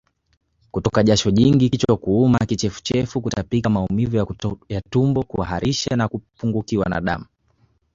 Kutoka 0.71 1.01
jasho 1.03 1.31
jingi 1.31 1.69
kichwa 1.69 1.97
kuuma 1.97 2.39
Kichefuchefu 2.39 3.21
Kutapika 3.21 3.69
Maumivu 3.69 4.27
ya 4.69 4.81
tumboKuharisha 4.81 5.95
na 5.95 6.07
kupungukiwa 6.07 6.85
damu 7.01 7.25